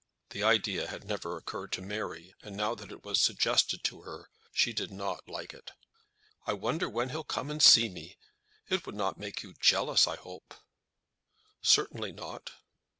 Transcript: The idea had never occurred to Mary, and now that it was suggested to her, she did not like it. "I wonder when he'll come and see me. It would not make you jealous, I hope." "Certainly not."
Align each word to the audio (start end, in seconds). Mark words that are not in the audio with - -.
The 0.31 0.41
idea 0.41 0.87
had 0.87 1.03
never 1.03 1.37
occurred 1.37 1.71
to 1.73 1.81
Mary, 1.83 2.33
and 2.41 2.57
now 2.57 2.73
that 2.73 2.91
it 2.91 3.03
was 3.03 3.21
suggested 3.21 3.83
to 3.83 4.01
her, 4.01 4.31
she 4.51 4.73
did 4.73 4.89
not 4.89 5.29
like 5.29 5.53
it. 5.53 5.73
"I 6.47 6.53
wonder 6.53 6.89
when 6.89 7.09
he'll 7.09 7.23
come 7.23 7.51
and 7.51 7.61
see 7.61 7.87
me. 7.87 8.17
It 8.67 8.87
would 8.87 8.95
not 8.95 9.19
make 9.19 9.43
you 9.43 9.53
jealous, 9.59 10.07
I 10.07 10.15
hope." 10.15 10.55
"Certainly 11.61 12.13
not." 12.13 12.49